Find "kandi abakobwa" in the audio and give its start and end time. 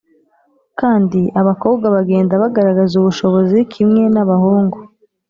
0.79-1.85